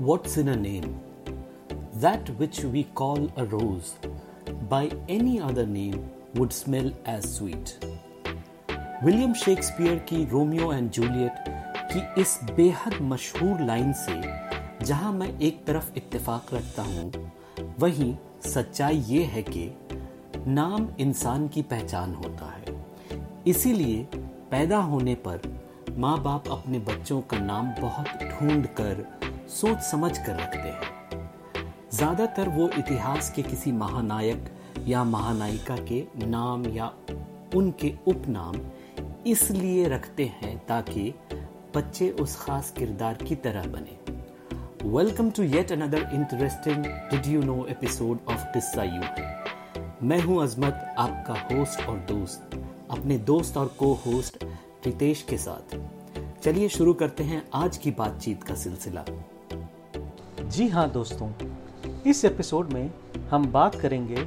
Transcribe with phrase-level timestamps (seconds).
[0.00, 0.98] What's in a name?
[1.94, 3.96] That which we call a rose,
[4.66, 7.74] by any other name would smell as sweet.
[9.04, 11.44] William Shakespeare की Romeo and Juliet
[11.92, 14.20] की इस बेहद मशहूर line से
[14.84, 17.32] जहाँ मैं एक तरफ़ इत्तेफाक रखता हूँ
[17.80, 18.14] वहीं
[18.46, 19.70] सच्चाई ये है कि
[20.48, 22.78] नाम इंसान की पहचान होता है
[23.46, 24.02] इसीलिए
[24.50, 25.48] पैदा होने पर
[25.98, 29.06] माँ बाप अपने बच्चों का नाम बहुत ढूंढ कर
[29.50, 34.50] सोच समझ कर रखते हैं। ज़्यादातर वो इतिहास के किसी महानायक
[34.86, 36.92] या महानायिका के नाम या
[37.54, 38.60] उनके उपनाम
[39.26, 41.12] इसलिए रखते हैं ताकि
[41.76, 43.98] बच्चे उस खास किरदार की तरह बने।
[44.88, 49.02] Welcome to yet another interesting did you know episode of किस्सा यू
[50.02, 52.56] मैं हूँ अजमत, आपका होस्ट और दोस्त,
[52.90, 54.44] अपने दोस्त और को होस्ट
[54.86, 55.76] रितेश के साथ।
[56.42, 59.04] चलिए शुरू करते हैं आज की बातचीत का सिलसिला।
[60.50, 61.28] जी हाँ दोस्तों,
[62.06, 62.90] इस एपिसोड में
[63.30, 64.26] हम बात करेंगे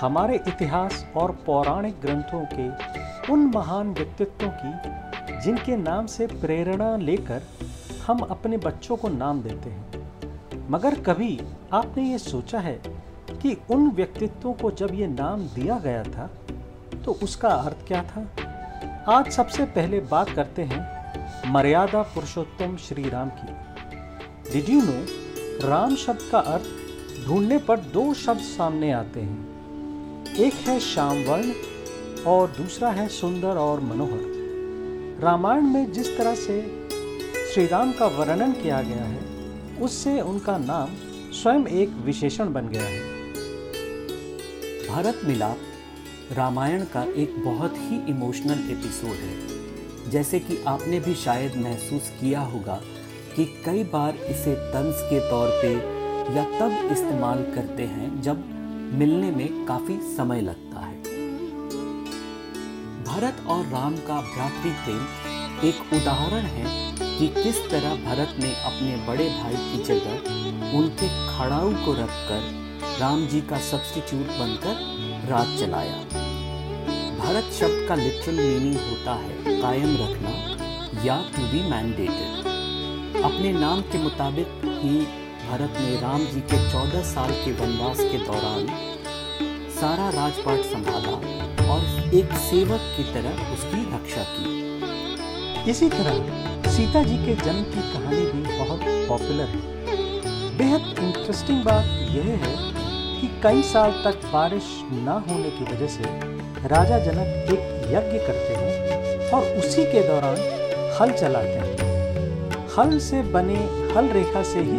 [0.00, 7.42] हमारे इतिहास और पौराणिक ग्रंथों के उन महान व्यक्तित्वों की, जिनके नाम से प्रेरणा लेकर
[8.06, 11.40] हम अपने बच्चों को नाम देते हैं। मगर कभी
[11.72, 12.80] आपने ये सोचा है
[13.32, 16.30] कि उन व्यक्तित्वों को जब ये नाम दिया गया था
[17.04, 18.28] तो उसका अर्थ क्या था?
[19.08, 25.04] आज सबसे पहले बात करते हैं मर्यादा पुरुषोत्तम श्री राम की। डिड यू नो
[25.62, 26.64] राम शब्द का अर्थ
[27.26, 31.52] ढूँढने पर दो शब्द सामने आते हैं। एक है श्याम वर्ण
[32.26, 36.60] और दूसरा है सुंदर और मनोहर। रामायण में जिस तरह से
[37.54, 39.20] श्री राम का वर्णन किया गया है,
[39.80, 40.88] उससे उनका नाम
[41.32, 43.00] स्वयं एक विशेषण बन गया है।
[44.88, 45.58] भारत मिलाप
[46.32, 52.40] रामायण का एक बहुत ही इमोशनल एपिसोड है। जैसे कि आपने भी शायद महसूस किया
[52.40, 52.80] होगा
[53.36, 55.72] कि कई बार इसे तंज के तौर पे
[56.34, 58.44] या तब इस्तेमाल करते हैं जब
[58.98, 61.02] मिलने में काफ़ी समय लगता है।
[63.04, 66.64] भरत और राम का भ्रातृ प्रेम एक उदाहरण है
[67.18, 73.26] कि किस तरह भरत ने अपने बड़े भाई की जगह उनके खड़ाऊ को रखकर राम
[73.26, 75.98] जी का सब्सटीट्यूट बनकर राज चलाया।
[77.18, 80.34] भरत शब्द का लिटरल मीनिंग होता है कायम रखना
[81.04, 82.43] या टू बी मैंडेटेड
[83.14, 84.96] अपने नाम के मुताबिक ही
[85.40, 88.66] भारत ने राम जी के चौदह साल के वनवास के दौरान
[89.70, 91.12] सारा राजपाट संभाला
[91.72, 97.82] और एक सेवक की तरह उसकी रक्षा की। इसी तरह सीता जी के जन्म की
[97.92, 101.84] कहानी भी बहुत पॉपुलर है। बेहद इंटरेस्टिंग बात
[102.16, 102.56] यह है
[103.20, 106.04] कि कई साल तक बारिश न होने की वजह से
[106.68, 110.36] राजा जनक एक यज्ञ करते हैं और उसी के दौरान
[111.00, 111.73] हल चलाते हैं।
[112.78, 113.56] हल से बने
[113.92, 114.78] हल रेखा से ही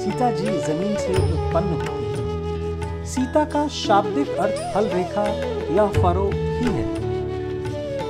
[0.00, 5.24] सीता जी ज़मीन से उत्पन्न होती है। सीता का शाब्दिक अर्थ हल रेखा
[5.74, 6.86] या फरो ही है।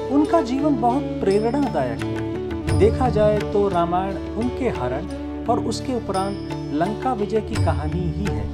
[0.08, 5.08] उनका जीवन बहुत प्रेरणादायक है। देखा जाए तो रामायण उनके हरण
[5.46, 8.46] और उसके उपरांत लंका विजय की कहानी ही है।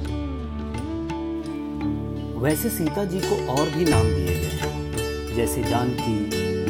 [2.41, 6.17] वैसे सीता जी को और भी नाम दिए गए जैसे जानकी,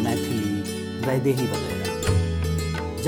[0.04, 1.77] मैथिली, वैदेही वगैरह।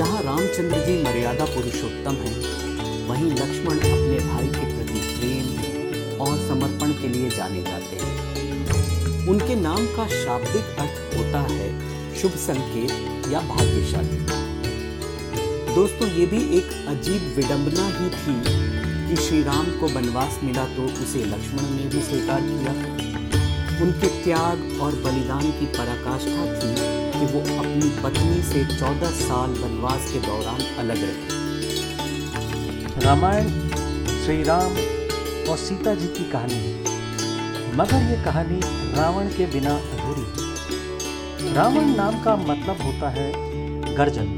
[0.00, 6.92] जहाँ रामचंद्र जी मर्यादा पुरुषोत्तम हैं, वहीं लक्ष्मण अपने भाई के प्रति प्रेम और समर्पण
[6.92, 13.40] के लिए जाने जाते हैं। उनके नाम का शाब्दिक अर्थ होता है शुभ संकेत या
[13.40, 14.16] भाग्यशाली।
[15.74, 18.38] दोस्तों, ये भी एक अजीब विडंबना ही थी
[19.08, 22.72] कि श्री राम को वनवास मिला तो उसे लक्ष्मण ने भी स्वीकार किया।
[23.84, 30.12] उनके त्याग और बलिदान की पराकाष्ठा थी कि वो अपनी पत्नी से चौदह साल वनवास
[30.12, 31.38] के दौरान अलग रहे।
[33.00, 33.48] रामायण
[34.24, 34.76] श्री राम
[35.50, 38.60] और सीता जी की कहानी। है मगर ये कहानी
[38.92, 43.32] रावण के बिना अधूरी है। रावण नाम का मतलब होता है
[43.94, 44.30] गर्जन।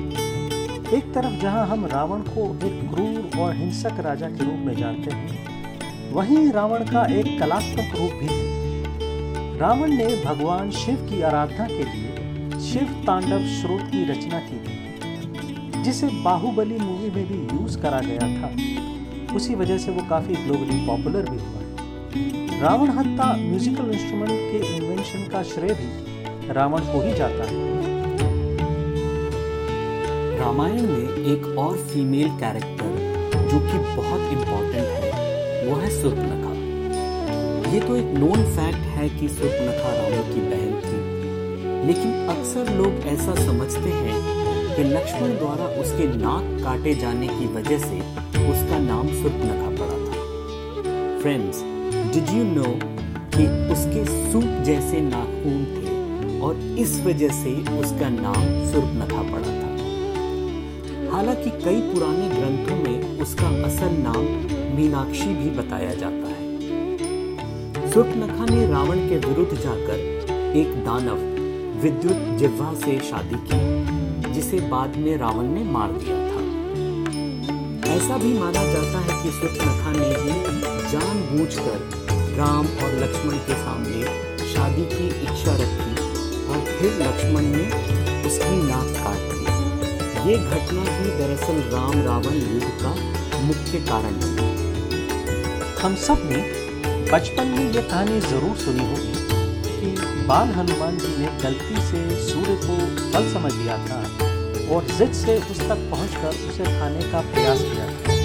[0.94, 5.10] एक तरफ़ जहाँ हम रावण को एक क्रूर और हिंसक राजा के रूप में जानते
[5.10, 11.66] हैं, वहीं रावण का एक कलात्मक रूप भी है। रावण ने भगवान शिव की आराधना
[11.66, 12.11] के लिए
[12.62, 18.26] शिव तांडव स्रोत की रचना की थी जिसे बाहुबली मूवी में भी यूज़ करा गया
[18.36, 24.58] था। उसी वजह से वो काफ़ी ग्लोबली पॉपुलर भी हुआ। रावण हत्ता म्यूजिकल इंस्ट्रूमेंट के
[24.76, 27.56] इन्वेंशन का श्रेय भी रावण को ही जाता है।
[30.38, 32.90] रामायण में एक और फीमेल कैरेक्टर
[33.50, 36.52] जो कि बहुत इम्पोर्टेंट है, वो है सुर्पनखा।
[37.72, 40.71] ये तो एक नोन फैक्ट है कि सुर्पनखा रावण की बहन
[41.86, 44.40] लेकिन अक्सर लोग ऐसा समझते हैं
[44.76, 47.98] कि लक्ष्मण द्वारा उसके नाक काटे जाने की वजह से
[48.50, 51.62] उसका नाम सुर्पनखा पड़ा था। फ्रेंड्स
[52.14, 52.70] डिड यू नो
[53.34, 59.70] कि उसके सूप जैसे नाखून थे और इस वजह से उसका नाम सुर्पनखा पड़ा था।
[61.12, 64.24] हालाँकि कई पुराने ग्रंथों में उसका असल नाम
[64.76, 69.98] मीनाक्षी भी बताया जाता है। सुर्पनखा ने रावण के विरुद्ध जाकर
[70.56, 71.31] एक दानव
[71.82, 76.40] विद्युत जिह्वा से शादी की, जिसे बाद में रावण ने मार दिया था।
[77.92, 80.34] ऐसा भी माना जाता है कि सुर्पनखा ने ही
[80.92, 81.78] जानबूझकर
[82.36, 84.02] राम और लक्ष्मण के सामने
[84.52, 85.92] शादी की इच्छा रखी
[86.46, 87.64] और फिर लक्ष्मण ने
[88.28, 92.94] उसकी नाक काट दी। ये घटना ही दरअसल राम रावण युद्ध का
[93.42, 94.50] मुख्य कारण है।
[95.82, 96.40] हम सबने
[97.12, 99.11] बचपन में ये कहानी ज़रूर सुनी होगी।
[99.82, 99.90] कि
[100.26, 102.76] बाल हनुमान जी ने गलती से सूर्य को
[103.12, 104.00] फल समझ लिया था
[104.74, 108.20] और जिद से उस तक पहुंचकर उसे खाने का प्रयास किया था।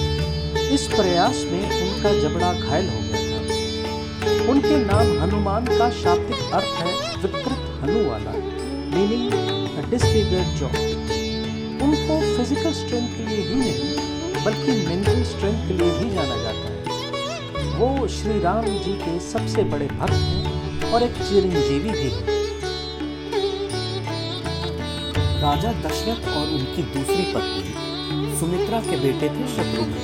[0.76, 6.82] इस प्रयास में उनका जबड़ा घायल हो गया था। उनके नाम हनुमान का शाब्दिक अर्थ
[6.82, 6.92] है
[7.24, 8.34] विकृत हनु वाला
[8.94, 9.32] मीनिंग
[9.90, 10.68] डिसफिगर्ड जॉ
[11.86, 16.66] उनको फ़िज़िकल स्ट्रेंथ के लिए ही नहीं, बल्कि मेंटल स्ट्रेंथ के लिए भी जाना जाता
[16.70, 22.36] है। वो श्री राम जी के सबसे बड़े भक्त हैं। और एक चिरंजीवी भी हैं।
[25.42, 29.96] राजा दशरथ और उनकी दूसरी पत्नी सुमित्रा के बेटे थे शत्रुघ्न।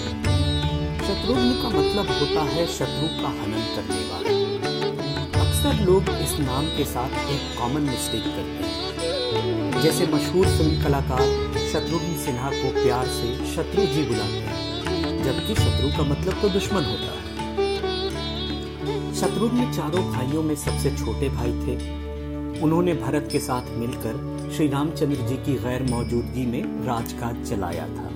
[1.07, 4.31] शत्रुघ्न का मतलब होता है शत्रु का हनन करने वाला।
[5.41, 11.25] अक्सर लोग इस नाम के साथ एक कॉमन मिस्टेक करते हैं। जैसे मशहूर फ़िल्म कलाकार
[11.71, 16.83] शत्रुघ्न सिन्हा को प्यार से शत्रु जी बुलाते हैं, जबकि शत्रु का मतलब तो दुश्मन
[16.83, 17.32] होता है।
[19.15, 21.75] शत्रुघ्न चारों भाइयों में सबसे छोटे भाई थे।
[22.61, 28.07] उन्होंने भरत के साथ मिलकर श्री रामचंद्र जी की गैर मौजूदगी में राजकाज चलाया था।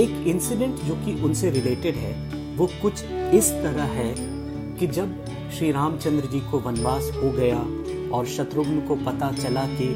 [0.00, 2.12] एक इंसिडेंट जो कि उनसे रिलेटेड है,
[2.56, 4.14] वो कुछ इस तरह है
[4.78, 5.24] कि जब
[5.58, 7.58] श्री रामचंद्र जी को वनवास हो गया
[8.16, 9.88] और शत्रुघ्न को पता चला कि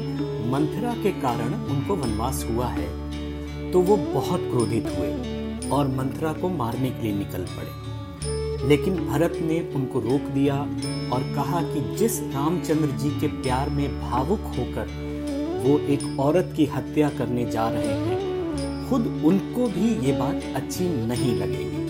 [0.51, 6.49] मंथरा के कारण उनको वनवास हुआ है तो वो बहुत क्रोधित हुए और मंथरा को
[6.49, 7.71] मारने के लिए निकल पड़े।
[8.67, 10.55] लेकिन भरत ने उनको रोक दिया
[11.13, 14.87] और कहा कि जिस रामचंद्र जी के प्यार में भावुक होकर
[15.65, 20.89] वो एक औरत की हत्या करने जा रहे हैं, खुद उनको भी ये बात अच्छी
[21.07, 21.85] नहीं लगेगी।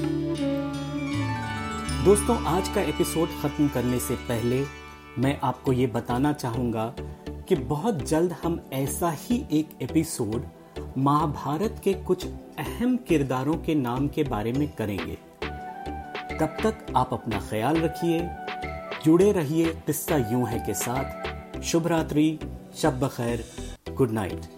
[2.06, 4.64] दोस्तों, आज का एपिसोड खत्म करने से पहले
[5.20, 6.94] मैं आपको ये बताना चाहूँगा
[7.30, 10.44] कि बहुत जल्द हम ऐसा ही एक एपिसोड
[10.98, 12.26] महाभारत के कुछ
[12.60, 15.18] अहम किरदारों के नाम के बारे में करेंगे।
[16.40, 18.20] तब तक आप अपना ख्याल रखिए,
[19.06, 22.40] जुड़े रहिए किस्सा यूँ है के साथ। शुभ रात्रि,
[22.76, 23.44] शब खैर
[23.94, 24.57] गुड नाइट।